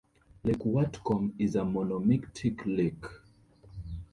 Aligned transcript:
Lake 0.43 0.65
Whatcom 0.65 1.31
is 1.37 1.55
a 1.55 1.59
monomictic 1.59 2.65
lake. 2.65 3.05